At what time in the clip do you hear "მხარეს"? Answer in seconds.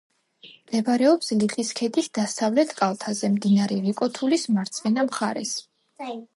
5.13-5.57